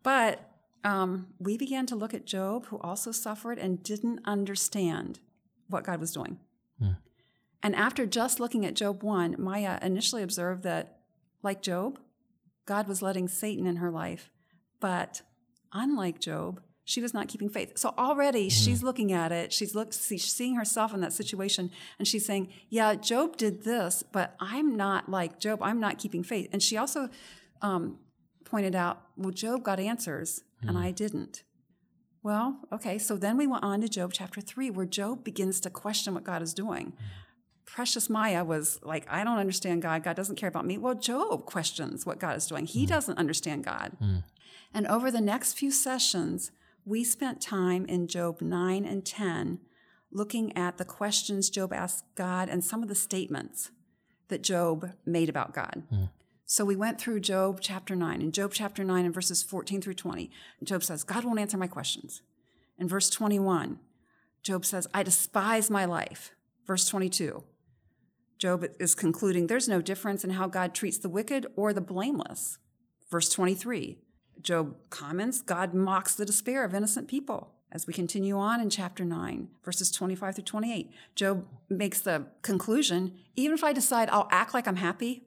But 0.03 0.51
um, 0.85 1.29
we 1.39 1.57
began 1.57 1.87
to 1.87 1.97
look 1.97 2.13
at 2.13 2.27
Job, 2.27 2.67
who 2.67 2.79
also 2.81 3.13
suffered 3.13 3.59
and 3.59 3.83
didn't 3.83 4.21
understand 4.27 5.21
what 5.69 5.85
God 5.85 5.99
was 5.99 6.13
doing. 6.13 6.39
Mm. 6.81 6.99
And 7.63 7.75
after 7.75 8.05
just 8.05 8.39
looking 8.39 8.67
at 8.67 8.75
Job 8.75 9.03
1, 9.03 9.37
Maya 9.39 9.79
initially 9.81 10.23
observed 10.23 10.63
that, 10.65 10.99
like 11.43 11.63
Job, 11.63 11.99
God 12.67 12.87
was 12.87 13.01
letting 13.01 13.29
Satan 13.29 13.67
in 13.67 13.77
her 13.77 13.91
life. 13.91 14.31
But 14.81 15.23
unlike 15.73 16.21
Job, 16.21 16.61
she 16.85 17.01
was 17.01 17.15
not 17.15 17.29
keeping 17.29 17.49
faith. 17.49 17.79
So 17.79 17.95
already 17.97 18.49
mm. 18.49 18.53
she's 18.53 18.83
looking 18.83 19.13
at 19.13 19.33
it. 19.33 19.53
She's 19.53 19.75
look, 19.75 19.93
she's 19.93 20.25
seeing 20.25 20.57
herself 20.57 20.93
in 20.93 21.01
that 21.01 21.13
situation, 21.13 21.71
and 21.99 22.07
she's 22.07 22.27
saying, 22.27 22.53
"Yeah, 22.69 22.95
Job 22.95 23.37
did 23.37 23.65
this, 23.65 24.03
but 24.03 24.35
I'm 24.39 24.77
not 24.77 25.09
like 25.09 25.39
Job. 25.39 25.61
I'm 25.63 25.81
not 25.81 25.99
keeping 25.99 26.23
faith." 26.23 26.49
And 26.53 26.63
she 26.63 26.77
also 26.77 27.09
um, 27.63 27.99
pointed 28.45 28.75
out, 28.75 29.03
"Well, 29.17 29.33
Job 29.33 29.63
got 29.63 29.81
answers, 29.81 30.43
mm. 30.63 30.69
and 30.69 30.79
I 30.79 30.91
didn't." 30.91 31.43
Well, 32.23 32.61
okay. 32.73 32.99
So 32.99 33.17
then 33.17 33.37
we 33.37 33.47
went 33.47 33.65
on 33.65 33.81
to 33.81 33.89
Job 33.89 34.13
chapter 34.13 34.41
three, 34.41 34.71
where 34.71 34.87
Job 34.87 35.25
begins 35.25 35.61
to 35.61 35.71
question 35.71 36.15
what 36.15 36.25
God 36.25 36.43
is 36.43 36.55
doing. 36.55 36.93
Mm. 36.93 36.95
Precious 37.67 38.09
Maya 38.11 38.45
was 38.45 38.79
like, 38.83 39.07
I 39.11 39.25
don't 39.25 39.39
understand 39.39 39.83
God. 39.83 40.05
God 40.05 40.15
doesn't 40.17 40.37
care 40.37 40.49
about 40.49 40.67
me. 40.67 40.79
Well, 40.79 40.95
Job 40.95 41.47
questions 41.47 42.07
what 42.07 42.21
God 42.21 42.37
is 42.37 42.47
doing. 42.47 42.67
He 42.67 42.85
mm. 42.85 42.89
doesn't 42.89 43.19
understand 43.19 43.65
God. 43.65 43.97
Mm. 44.01 44.23
And 44.73 44.87
over 44.87 45.11
the 45.11 45.21
next 45.21 45.55
few 45.55 45.71
sessions, 45.71 46.51
we 46.85 47.05
spent 47.05 47.41
time 47.41 47.87
in 47.87 48.07
Job 48.07 48.41
9 48.41 48.85
and 48.85 49.05
10 49.05 49.61
looking 50.11 50.57
at 50.57 50.79
the 50.79 50.85
questions 50.85 51.51
Job 51.51 51.73
asked 51.73 52.05
God 52.15 52.49
and 52.49 52.65
some 52.65 52.83
of 52.83 52.89
the 52.89 52.95
statements 52.95 53.71
that 54.29 54.43
Job 54.43 54.93
made 55.05 55.29
about 55.29 55.53
God. 55.53 55.83
Mm. 55.93 56.11
So 56.47 56.65
we 56.65 56.77
went 56.77 57.01
through 57.01 57.21
Job 57.21 57.59
chapter 57.61 57.97
9. 57.97 58.21
In 58.21 58.31
Job 58.33 58.53
chapter 58.53 58.85
9 58.85 59.07
and 59.07 59.15
verses 59.15 59.43
14 59.43 59.81
through 59.81 59.95
20, 59.95 60.31
Job 60.63 60.85
says, 60.85 61.03
God 61.03 61.25
won't 61.25 61.41
answer 61.41 61.57
my 61.57 61.67
questions. 61.67 62.23
In 62.79 62.89
verse 62.89 63.09
21, 63.11 63.79
Job 64.43 64.65
says, 64.65 64.87
I 64.93 65.03
despise 65.03 65.71
my 65.71 65.85
life. 65.85 66.33
Verse 66.67 66.87
22, 66.87 67.45
Job 68.39 68.67
is 68.79 68.95
concluding 68.95 69.47
there's 69.47 69.69
no 69.69 69.81
difference 69.81 70.25
in 70.25 70.31
how 70.31 70.47
God 70.47 70.75
treats 70.75 70.99
the 70.99 71.09
wicked 71.09 71.47
or 71.57 71.73
the 71.73 71.81
blameless. 71.81 72.59
Verse 73.11 73.29
23, 73.29 73.99
Job 74.45 74.77
comments, 74.91 75.43
God 75.43 75.75
mocks 75.75 76.15
the 76.15 76.25
despair 76.25 76.65
of 76.65 76.75
innocent 76.75 77.09
people. 77.09 77.51
As 77.73 77.89
we 77.89 77.93
continue 77.93 78.39
on 78.39 78.61
in 78.61 78.71
chapter 78.71 79.05
9, 79.05 79.49
verses 79.65 79.91
25 79.91 80.37
through 80.37 80.45
28, 80.45 80.93
Job 81.17 81.45
makes 81.69 82.01
the 82.01 82.27
conclusion 82.43 83.15
even 83.35 83.55
if 83.55 83.65
I 83.65 83.73
decide 83.73 84.09
I'll 84.11 84.29
act 84.31 84.55
like 84.55 84.69
I'm 84.69 84.77
happy, 84.77 85.25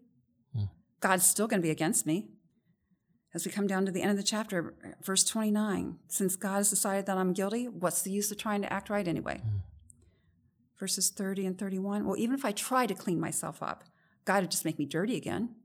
God's 0.99 1.25
still 1.25 1.47
going 1.47 1.61
to 1.61 1.65
be 1.65 1.71
against 1.71 2.05
me. 2.05 2.29
As 3.33 3.45
we 3.45 3.51
come 3.51 3.67
down 3.67 3.85
to 3.85 3.91
the 3.91 4.01
end 4.01 4.11
of 4.11 4.17
the 4.17 4.23
chapter, 4.23 4.73
verse 5.03 5.23
29, 5.23 5.97
since 6.07 6.35
God 6.35 6.55
has 6.55 6.69
decided 6.69 7.05
that 7.05 7.17
I'm 7.17 7.33
guilty, 7.33 7.67
what's 7.67 8.01
the 8.01 8.11
use 8.11 8.31
of 8.31 8.37
trying 8.37 8.61
to 8.61 8.71
act 8.71 8.89
right 8.89 9.07
anyway? 9.07 9.41
Mm. 9.45 9.61
Verses 10.79 11.09
30 11.09 11.45
and 11.45 11.57
31, 11.57 12.05
well, 12.05 12.17
even 12.17 12.33
if 12.33 12.45
I 12.45 12.51
try 12.51 12.85
to 12.87 12.95
clean 12.95 13.19
myself 13.19 13.61
up, 13.61 13.83
God 14.25 14.43
would 14.43 14.51
just 14.51 14.65
make 14.65 14.79
me 14.79 14.85
dirty 14.85 15.17
again. 15.17 15.55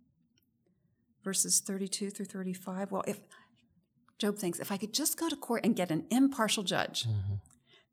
Verses 1.22 1.60
32 1.60 2.10
through 2.10 2.26
35, 2.26 2.90
well, 2.90 3.04
if 3.06 3.20
Job 4.22 4.38
thinks, 4.38 4.60
if 4.60 4.70
I 4.70 4.76
could 4.76 4.94
just 4.94 5.18
go 5.18 5.28
to 5.28 5.34
court 5.34 5.64
and 5.64 5.74
get 5.74 5.90
an 5.90 6.04
impartial 6.08 6.62
judge, 6.62 7.08
mm-hmm. 7.08 7.34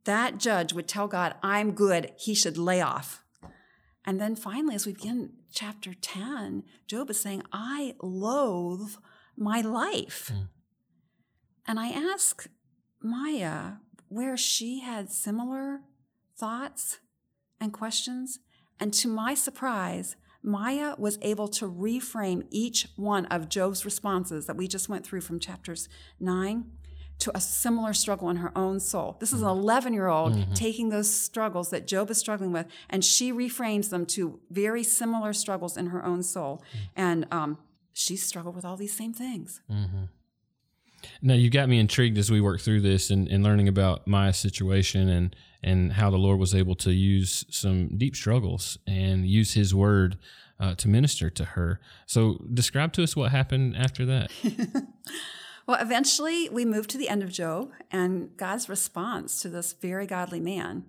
that 0.03 0.37
judge 0.37 0.73
would 0.73 0.87
tell 0.87 1.07
God, 1.07 1.33
I'm 1.41 1.71
good, 1.71 2.13
he 2.17 2.35
should 2.35 2.55
lay 2.55 2.81
off. 2.81 3.23
And 4.05 4.21
then 4.21 4.35
finally, 4.35 4.75
as 4.75 4.85
we 4.85 4.93
begin 4.93 5.31
chapter 5.51 5.95
10, 5.99 6.65
Job 6.85 7.09
is 7.09 7.19
saying, 7.19 7.41
I 7.51 7.95
loathe 7.99 8.91
my 9.35 9.61
life. 9.61 10.31
Mm. 10.31 10.49
And 11.67 11.79
I 11.79 11.87
ask 11.87 12.47
Maya 13.01 13.77
where 14.07 14.37
she 14.37 14.81
had 14.81 15.11
similar 15.11 15.79
thoughts 16.37 16.99
and 17.59 17.73
questions. 17.73 18.37
And 18.79 18.93
to 18.93 19.07
my 19.07 19.33
surprise, 19.33 20.15
Maya 20.41 20.95
was 20.97 21.17
able 21.21 21.47
to 21.49 21.69
reframe 21.69 22.45
each 22.49 22.87
one 22.95 23.25
of 23.27 23.49
Job's 23.49 23.83
responses 23.83 24.45
that 24.45 24.55
we 24.55 24.67
just 24.67 24.87
went 24.87 25.05
through 25.05 25.21
from 25.21 25.39
chapters 25.39 25.89
9 26.19 26.65
to 27.19 27.31
a 27.35 27.41
similar 27.41 27.93
struggle 27.93 28.29
in 28.29 28.37
her 28.37 28.57
own 28.57 28.79
soul. 28.79 29.17
This 29.19 29.33
is 29.33 29.41
an 29.41 29.49
11 29.49 29.93
year 29.93 30.07
old 30.07 30.33
mm-hmm. 30.33 30.53
taking 30.53 30.89
those 30.89 31.13
struggles 31.13 31.69
that 31.71 31.85
Job 31.85 32.09
is 32.09 32.17
struggling 32.17 32.53
with, 32.53 32.67
and 32.89 33.03
she 33.03 33.33
reframes 33.33 33.89
them 33.89 34.05
to 34.07 34.39
very 34.49 34.83
similar 34.83 35.33
struggles 35.33 35.75
in 35.75 35.87
her 35.87 36.03
own 36.05 36.23
soul. 36.23 36.63
Mm-hmm. 36.69 36.85
And 36.95 37.27
um, 37.31 37.57
she 37.91 38.15
struggled 38.15 38.55
with 38.55 38.63
all 38.63 38.77
these 38.77 38.95
same 38.95 39.13
things. 39.13 39.59
Mm-hmm. 39.69 40.05
Now, 41.21 41.33
you 41.33 41.49
got 41.49 41.69
me 41.69 41.79
intrigued 41.79 42.17
as 42.17 42.31
we 42.31 42.41
work 42.41 42.61
through 42.61 42.81
this 42.81 43.09
and, 43.09 43.27
and 43.27 43.43
learning 43.43 43.67
about 43.67 44.07
Maya's 44.07 44.37
situation 44.37 45.09
and, 45.09 45.35
and 45.61 45.93
how 45.93 46.09
the 46.09 46.17
Lord 46.17 46.39
was 46.39 46.55
able 46.55 46.75
to 46.75 46.91
use 46.91 47.45
some 47.49 47.97
deep 47.97 48.15
struggles 48.15 48.77
and 48.87 49.25
use 49.25 49.53
His 49.53 49.73
word 49.75 50.17
uh, 50.59 50.75
to 50.75 50.87
minister 50.87 51.29
to 51.29 51.45
her. 51.45 51.79
So, 52.05 52.45
describe 52.53 52.93
to 52.93 53.03
us 53.03 53.15
what 53.15 53.31
happened 53.31 53.75
after 53.77 54.05
that. 54.05 54.31
Well, 55.69 55.77
eventually 55.79 56.49
we 56.49 56.65
moved 56.65 56.89
to 56.89 56.97
the 56.97 57.09
end 57.09 57.21
of 57.21 57.31
Job 57.31 57.69
and 57.91 58.35
God's 58.37 58.69
response 58.69 59.39
to 59.41 59.49
this 59.49 59.73
very 59.73 60.07
godly 60.07 60.39
man. 60.39 60.85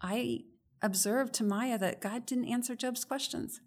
I 0.00 0.44
observed 0.80 1.34
to 1.34 1.44
Maya 1.44 1.76
that 1.78 2.00
God 2.00 2.26
didn't 2.26 2.44
answer 2.44 2.76
Job's 2.76 3.04
questions. 3.04 3.60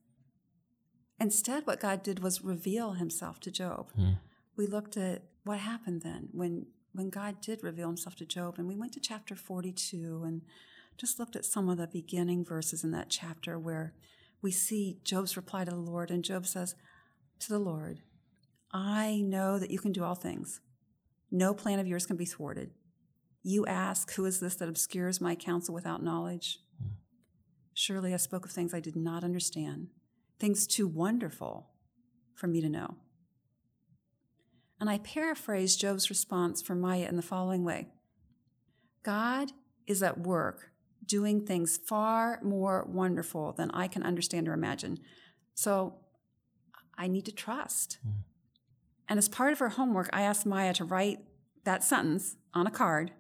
Instead, 1.20 1.68
what 1.68 1.82
God 1.82 2.02
did 2.02 2.20
was 2.24 2.46
reveal 2.46 2.94
himself 2.94 3.42
to 3.42 3.52
Job. 3.52 3.92
Hmm. 3.92 4.12
We 4.56 4.66
looked 4.66 4.96
at 4.96 5.24
what 5.44 5.60
happened 5.60 6.02
then 6.02 6.30
when, 6.32 6.68
when 6.94 7.10
God 7.10 7.42
did 7.42 7.64
reveal 7.64 7.88
himself 7.88 8.16
to 8.18 8.26
Job, 8.26 8.56
and 8.58 8.68
we 8.68 8.76
went 8.76 8.94
to 8.94 9.00
chapter 9.00 9.36
42 9.36 10.24
and 10.26 10.44
just 10.98 11.20
looked 11.20 11.36
at 11.36 11.46
some 11.46 11.70
of 11.70 11.78
the 11.78 11.88
beginning 11.88 12.46
verses 12.46 12.84
in 12.84 12.92
that 12.92 13.10
chapter 13.10 13.58
where 13.58 13.94
we 14.42 14.52
see 14.52 15.00
Job's 15.04 15.36
reply 15.36 15.66
to 15.66 15.72
the 15.72 15.78
Lord, 15.78 16.12
and 16.12 16.24
Job 16.24 16.46
says 16.46 16.76
to 17.40 17.50
the 17.50 17.60
Lord, 17.60 18.02
I 18.72 19.22
know 19.22 19.60
that 19.60 19.72
you 19.72 19.80
can 19.80 19.92
do 19.92 20.04
all 20.04 20.16
things. 20.16 20.60
No 21.32 21.54
plan 21.54 21.80
of 21.80 21.88
yours 21.88 22.06
can 22.06 22.16
be 22.16 22.26
thwarted. 22.26 22.72
You 23.42 23.66
ask, 23.66 24.14
Who 24.14 24.26
is 24.26 24.40
this 24.40 24.56
that 24.56 24.70
obscures 24.70 25.20
my 25.20 25.36
counsel 25.36 25.74
without 25.74 26.04
knowledge? 26.04 26.60
Surely 27.74 28.14
I 28.14 28.18
spoke 28.18 28.46
of 28.46 28.52
things 28.52 28.74
I 28.74 28.80
did 28.80 28.96
not 28.96 29.24
understand, 29.24 29.88
things 30.40 30.68
too 30.68 30.88
wonderful 30.88 31.70
for 32.36 32.48
me 32.48 32.62
to 32.62 32.70
know. 32.70 32.98
And 34.84 34.90
I 34.90 34.98
paraphrase 34.98 35.78
Job's 35.78 36.10
response 36.10 36.62
for 36.62 36.76
Maya 36.76 37.08
in 37.08 37.16
the 37.16 37.22
following 37.22 37.64
way 37.64 37.88
God 39.02 39.54
is 39.88 40.04
at 40.04 40.20
work 40.20 40.72
doing 41.06 41.46
things 41.46 41.78
far 41.78 42.42
more 42.44 42.86
wonderful 42.90 43.54
than 43.54 43.72
I 43.72 43.88
can 43.88 44.04
understand 44.04 44.50
or 44.50 44.52
imagine. 44.52 45.00
So 45.56 45.94
I 46.98 47.08
need 47.08 47.24
to 47.28 47.32
trust. 47.32 47.98
Mm. 48.06 48.12
And 49.08 49.18
as 49.18 49.30
part 49.30 49.54
of 49.54 49.60
her 49.60 49.70
homework, 49.70 50.10
I 50.12 50.24
asked 50.24 50.46
Maya 50.46 50.74
to 50.74 50.84
write 50.84 51.20
that 51.64 51.82
sentence 51.82 52.36
on 52.54 52.68
a 52.68 52.70
card 52.70 53.12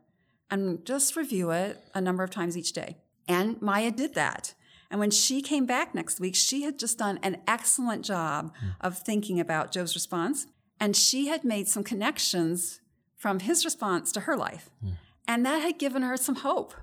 and 0.52 0.86
just 0.86 1.16
review 1.16 1.52
it 1.52 1.82
a 1.96 2.02
number 2.02 2.26
of 2.26 2.30
times 2.30 2.58
each 2.58 2.74
day. 2.74 2.98
And 3.26 3.62
Maya 3.62 3.92
did 3.92 4.16
that. 4.16 4.54
And 4.92 5.00
when 5.00 5.12
she 5.12 5.42
came 5.42 5.66
back 5.66 5.96
next 5.96 6.20
week, 6.20 6.36
she 6.36 6.64
had 6.64 6.78
just 6.78 6.98
done 6.98 7.20
an 7.24 7.38
excellent 7.48 8.04
job 8.04 8.52
mm. 8.62 8.76
of 8.82 8.98
thinking 8.98 9.40
about 9.40 9.72
Job's 9.72 9.96
response. 9.96 10.48
And 10.80 10.96
she 10.96 11.28
had 11.28 11.44
made 11.44 11.68
some 11.68 11.84
connections 11.84 12.82
from 13.16 13.40
his 13.40 13.64
response 13.64 14.12
to 14.12 14.22
her 14.22 14.36
life. 14.36 14.70
Mm. 14.84 14.92
And 15.28 15.46
that 15.46 15.62
had 15.62 15.80
given 15.80 16.02
her 16.02 16.18
some 16.18 16.36
hope. 16.36 16.74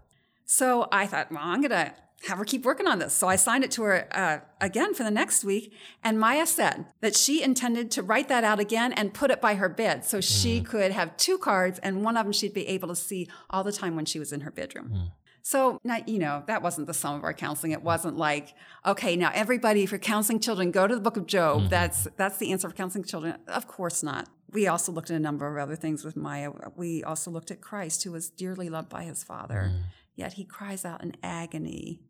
So 0.47 0.89
I 0.91 1.07
thought, 1.07 1.31
well, 1.31 1.41
I'm 1.43 1.61
going 1.61 1.71
to 1.71 1.93
have 2.27 2.39
her 2.39 2.45
keep 2.45 2.65
working 2.65 2.87
on 2.87 2.99
this. 2.99 3.15
So 3.15 3.29
I 3.29 3.37
signed 3.37 3.65
it 3.65 3.71
to 3.73 3.83
her 3.83 4.09
uh, 4.13 4.39
again 4.61 4.95
for 4.95 5.05
the 5.05 5.11
next 5.11 5.45
week. 5.45 5.73
And 6.05 6.19
Maya 6.19 6.47
said 6.47 6.87
that 7.01 7.17
she 7.17 7.43
intended 7.43 7.91
to 7.93 8.03
write 8.03 8.29
that 8.29 8.45
out 8.45 8.61
again 8.61 8.93
and 8.93 9.15
put 9.15 9.31
it 9.31 9.41
by 9.41 9.55
her 9.55 9.69
bed 9.69 10.05
so 10.05 10.21
she 10.21 10.61
mm. 10.61 10.67
could 10.67 10.93
have 10.93 11.17
two 11.17 11.39
cards 11.39 11.79
and 11.79 12.05
one 12.05 12.17
of 12.17 12.27
them 12.27 12.33
she'd 12.33 12.55
be 12.55 12.69
able 12.69 12.89
to 12.89 12.97
see 12.97 13.29
all 13.49 13.65
the 13.65 13.73
time 13.73 13.97
when 13.97 14.05
she 14.05 14.19
was 14.19 14.33
in 14.33 14.43
her 14.43 14.51
bedroom. 14.51 14.91
Mm. 14.95 15.11
So, 15.43 15.81
not, 15.85 16.09
you 16.09 16.19
know, 16.19 16.43
that 16.47 16.63
wasn't 16.63 16.87
the 16.87 16.95
sum 16.95 17.17
of 17.17 17.25
our 17.25 17.33
counseling. 17.33 17.73
It 17.73 17.83
wasn't 17.83 18.17
like, 18.17 18.55
okay, 18.85 19.17
now 19.17 19.31
everybody, 19.35 19.87
for 19.87 19.99
counseling 19.99 20.41
children, 20.41 20.71
go 20.71 20.87
to 20.87 20.95
the 20.95 21.01
book 21.01 21.17
of 21.17 21.27
Job. 21.27 21.61
Mm-hmm. 21.61 21.69
That's, 21.69 22.09
that's 22.17 22.39
the 22.39 22.53
answer 22.53 22.69
for 22.69 22.75
counseling 22.75 23.05
children. 23.05 23.37
Of 23.49 23.67
course 23.67 24.03
not. 24.03 24.29
We 24.53 24.67
also 24.67 24.93
looked 24.93 25.11
at 25.11 25.17
a 25.17 25.21
number 25.21 25.47
of 25.47 25.63
other 25.63 25.77
things 25.77 26.05
with 26.05 26.17
Maya. 26.17 26.51
We 26.77 27.03
also 27.05 27.31
looked 27.31 27.51
at 27.51 27.61
Christ, 27.61 28.05
who 28.05 28.13
was 28.13 28.29
dearly 28.29 28.69
loved 28.69 28.89
by 28.89 29.05
his 29.05 29.23
father, 29.23 29.71
mm. 29.73 29.83
yet 30.17 30.35
he 30.35 30.45
cries 30.45 30.85
out 30.85 31.03
in 31.03 31.17
agony 31.23 32.01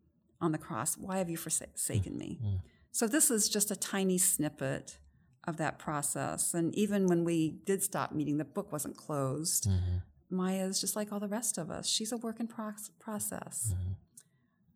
on 0.41 0.51
the 0.51 0.57
cross, 0.57 0.97
Why 0.97 1.19
have 1.19 1.29
you 1.29 1.37
forsaken 1.37 2.17
me? 2.17 2.39
Mm-hmm. 2.43 2.55
So, 2.91 3.07
this 3.07 3.29
is 3.29 3.47
just 3.47 3.69
a 3.71 3.75
tiny 3.75 4.17
snippet 4.17 4.97
of 5.47 5.57
that 5.57 5.79
process. 5.79 6.53
And 6.53 6.73
even 6.75 7.07
when 7.07 7.23
we 7.23 7.59
did 7.65 7.83
stop 7.83 8.11
meeting, 8.11 8.37
the 8.37 8.45
book 8.45 8.71
wasn't 8.71 8.97
closed. 8.97 9.65
Mm-hmm. 9.67 9.97
Maya 10.31 10.65
is 10.65 10.79
just 10.81 10.95
like 10.95 11.11
all 11.11 11.19
the 11.19 11.27
rest 11.27 11.57
of 11.57 11.69
us, 11.69 11.87
she's 11.87 12.11
a 12.11 12.17
work 12.17 12.39
in 12.39 12.47
pro- 12.47 12.73
process. 12.99 13.73
Mm-hmm. 13.73 13.91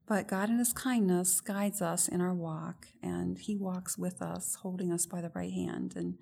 But 0.08 0.28
God, 0.28 0.50
in 0.50 0.60
His 0.60 0.74
kindness, 0.74 1.42
guides 1.42 1.82
us 1.82 2.08
in 2.08 2.22
our 2.22 2.34
walk, 2.34 2.88
and 3.02 3.40
He 3.40 3.56
walks 3.56 3.98
with 3.98 4.22
us, 4.22 4.56
holding 4.62 4.92
us 4.92 5.06
by 5.06 5.22
the 5.22 5.32
right 5.34 5.52
hand. 5.52 5.94
And 5.96 6.20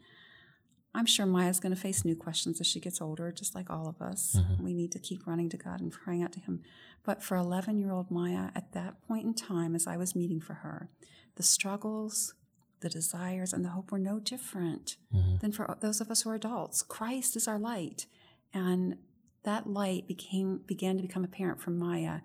I'm 0.95 1.05
sure 1.05 1.25
Maya's 1.25 1.59
going 1.59 1.75
to 1.75 1.81
face 1.81 2.05
new 2.05 2.15
questions 2.15 2.61
as 2.61 2.67
she 2.67 2.79
gets 2.79 3.01
older, 3.01 3.31
just 3.31 3.55
like 3.55 3.69
all 3.69 3.87
of 3.87 4.01
us. 4.01 4.37
Mm-hmm. 4.37 4.63
We 4.63 4.73
need 4.73 4.91
to 4.93 4.99
keep 4.99 5.27
running 5.27 5.49
to 5.49 5.57
God 5.57 5.81
and 5.81 5.91
crying 5.91 6.23
out 6.23 6.31
to 6.33 6.39
Him. 6.39 6.61
But 7.03 7.21
for 7.21 7.35
11 7.35 7.77
year 7.77 7.91
old 7.91 8.09
Maya, 8.09 8.49
at 8.55 8.71
that 8.71 9.05
point 9.05 9.25
in 9.25 9.33
time, 9.33 9.75
as 9.75 9.85
I 9.85 9.97
was 9.97 10.15
meeting 10.15 10.39
for 10.39 10.53
her, 10.55 10.89
the 11.35 11.43
struggles, 11.43 12.35
the 12.79 12.89
desires, 12.89 13.51
and 13.51 13.65
the 13.65 13.69
hope 13.69 13.91
were 13.91 13.99
no 13.99 14.19
different 14.19 14.95
mm-hmm. 15.13 15.37
than 15.37 15.51
for 15.51 15.77
those 15.81 15.99
of 15.99 16.09
us 16.09 16.21
who 16.21 16.29
are 16.29 16.35
adults. 16.35 16.83
Christ 16.83 17.35
is 17.35 17.47
our 17.47 17.59
light. 17.59 18.05
And 18.53 18.97
that 19.43 19.67
light 19.67 20.07
became 20.07 20.61
began 20.65 20.97
to 20.97 21.01
become 21.01 21.23
apparent 21.23 21.61
for 21.61 21.71
Maya 21.71 22.19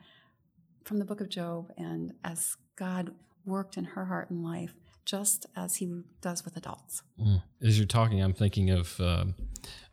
from 0.84 0.98
the 0.98 1.04
book 1.04 1.20
of 1.20 1.28
Job 1.28 1.70
and 1.76 2.12
as 2.24 2.56
God 2.76 3.12
worked 3.44 3.76
in 3.76 3.84
her 3.84 4.06
heart 4.06 4.30
and 4.30 4.42
life 4.42 4.74
just 5.04 5.46
as 5.56 5.76
he 5.76 6.02
does 6.20 6.44
with 6.44 6.56
adults. 6.56 7.02
Mm. 7.20 7.42
As 7.62 7.78
you're 7.78 7.86
talking, 7.86 8.22
I'm 8.22 8.34
thinking 8.34 8.70
of 8.70 9.00
um, 9.00 9.34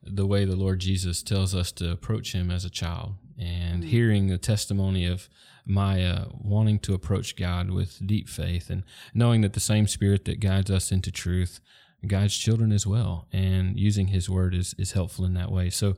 the 0.04 0.26
way 0.26 0.44
the 0.44 0.58
Lord 0.58 0.80
Jesus 0.80 1.24
tells 1.24 1.56
us 1.56 1.72
to 1.74 1.90
approach 1.92 2.34
him 2.34 2.52
as 2.52 2.66
a 2.66 2.70
child 2.70 3.14
and 3.40 3.84
mm. 3.84 3.88
hearing 3.88 4.28
the 4.28 4.38
testimony 4.38 5.06
of 5.06 5.30
Maya 5.66 6.26
wanting 6.32 6.80
to 6.80 6.94
approach 6.94 7.36
God 7.36 7.72
with 7.72 8.06
deep 8.06 8.28
faith 8.30 8.70
and 8.70 8.84
knowing 9.14 9.42
that 9.42 9.54
the 9.54 9.60
same 9.60 9.88
spirit 9.88 10.26
that 10.26 10.40
guides 10.40 10.70
us 10.70 10.92
into 10.92 11.12
truth 11.12 11.60
guides 12.08 12.38
children 12.38 12.72
as 12.72 12.86
well. 12.86 13.28
And 13.32 13.80
using 13.80 14.08
his 14.08 14.30
word 14.30 14.54
is, 14.54 14.76
is 14.78 14.92
helpful 14.92 15.26
in 15.26 15.34
that 15.36 15.52
way. 15.52 15.70
So, 15.70 15.96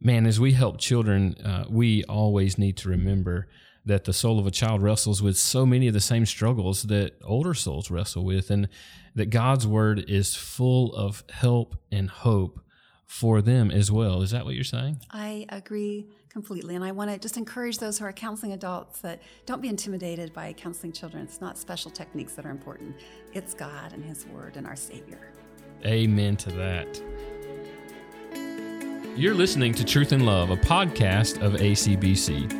man, 0.00 0.26
as 0.26 0.38
we 0.38 0.52
help 0.52 0.78
children, 0.78 1.36
uh, 1.44 1.64
we 1.68 2.04
always 2.04 2.58
need 2.58 2.76
to 2.78 2.88
remember 2.88 3.48
that 3.84 4.04
the 4.04 4.12
soul 4.12 4.38
of 4.38 4.46
a 4.46 4.50
child 4.50 4.82
wrestles 4.82 5.22
with 5.22 5.38
so 5.38 5.64
many 5.64 5.86
of 5.86 5.94
the 5.94 6.00
same 6.00 6.26
struggles 6.26 6.84
that 6.84 7.14
older 7.24 7.54
souls 7.54 7.90
wrestle 7.90 8.24
with, 8.24 8.50
and 8.50 8.68
that 9.14 9.30
God's 9.30 9.66
word 9.66 10.04
is 10.08 10.34
full 10.34 10.94
of 10.94 11.22
help 11.30 11.76
and 11.90 12.10
hope 12.10 12.60
for 13.06 13.40
them 13.40 13.70
as 13.70 13.90
well. 13.90 14.22
Is 14.22 14.32
that 14.32 14.44
what 14.44 14.54
you're 14.54 14.64
saying? 14.64 15.00
I 15.10 15.46
agree 15.48 16.08
completely. 16.28 16.74
And 16.74 16.84
I 16.84 16.90
want 16.92 17.10
to 17.10 17.18
just 17.18 17.36
encourage 17.36 17.78
those 17.78 17.98
who 17.98 18.04
are 18.04 18.12
counseling 18.12 18.52
adults 18.52 19.00
that 19.00 19.22
don't 19.46 19.62
be 19.62 19.68
intimidated 19.68 20.34
by 20.34 20.52
counseling 20.52 20.92
children. 20.92 21.22
It's 21.22 21.40
not 21.40 21.56
special 21.56 21.90
techniques 21.90 22.34
that 22.34 22.44
are 22.44 22.50
important, 22.50 22.96
it's 23.32 23.54
God 23.54 23.92
and 23.92 24.04
His 24.04 24.26
Word 24.26 24.56
and 24.56 24.66
our 24.66 24.76
Savior. 24.76 25.32
Amen 25.84 26.36
to 26.38 26.50
that. 26.52 27.00
You're 29.18 29.32
listening 29.32 29.72
to 29.72 29.82
Truth 29.82 30.12
in 30.12 30.26
Love, 30.26 30.50
a 30.50 30.58
podcast 30.58 31.40
of 31.40 31.54
ACBC. 31.54 32.52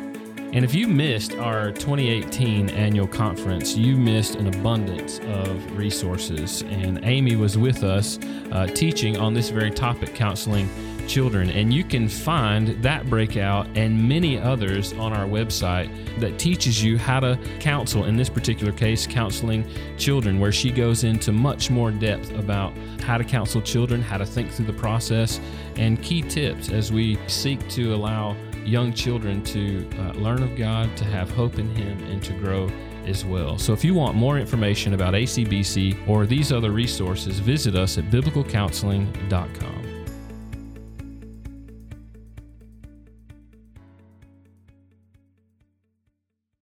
And 0.55 0.65
if 0.65 0.73
you 0.73 0.87
missed 0.87 1.35
our 1.35 1.71
2018 1.71 2.71
annual 2.71 3.05
conference, 3.05 3.75
you 3.75 3.95
missed 3.95 4.37
an 4.37 4.47
abundance 4.47 5.19
of 5.19 5.77
resources. 5.77 6.63
And 6.63 6.99
Amy 7.03 7.35
was 7.35 7.59
with 7.59 7.83
us 7.83 8.17
uh, 8.51 8.65
teaching 8.73 9.17
on 9.17 9.35
this 9.35 9.49
very 9.51 9.69
topic, 9.69 10.15
counseling 10.15 10.67
children. 11.07 11.49
And 11.49 11.73
you 11.73 11.83
can 11.83 12.07
find 12.07 12.69
that 12.83 13.09
breakout 13.09 13.67
and 13.75 14.07
many 14.07 14.39
others 14.39 14.93
on 14.93 15.13
our 15.13 15.25
website 15.25 15.89
that 16.19 16.37
teaches 16.37 16.83
you 16.83 16.97
how 16.97 17.19
to 17.19 17.39
counsel, 17.59 18.05
in 18.05 18.17
this 18.17 18.29
particular 18.29 18.71
case, 18.71 19.07
counseling 19.07 19.65
children, 19.97 20.39
where 20.39 20.51
she 20.51 20.71
goes 20.71 21.03
into 21.03 21.31
much 21.31 21.69
more 21.69 21.91
depth 21.91 22.31
about 22.33 22.73
how 23.01 23.17
to 23.17 23.23
counsel 23.23 23.61
children, 23.61 24.01
how 24.01 24.17
to 24.17 24.25
think 24.25 24.51
through 24.51 24.65
the 24.65 24.73
process, 24.73 25.39
and 25.75 26.01
key 26.03 26.21
tips 26.21 26.69
as 26.69 26.91
we 26.91 27.17
seek 27.27 27.67
to 27.69 27.93
allow 27.93 28.35
young 28.65 28.93
children 28.93 29.43
to 29.43 29.89
uh, 29.97 30.11
learn 30.13 30.43
of 30.43 30.55
God, 30.55 30.95
to 30.97 31.05
have 31.05 31.29
hope 31.29 31.57
in 31.57 31.73
Him, 31.75 32.03
and 32.11 32.21
to 32.23 32.33
grow 32.33 32.69
as 33.05 33.23
well. 33.23 33.57
So 33.57 33.73
if 33.73 33.83
you 33.83 33.93
want 33.93 34.15
more 34.15 34.37
information 34.37 34.93
about 34.93 35.13
ACBC 35.13 36.07
or 36.07 36.25
these 36.25 36.51
other 36.51 36.71
resources, 36.71 37.39
visit 37.39 37.75
us 37.75 37.97
at 37.97 38.05
biblicalcounseling.com. 38.05 39.86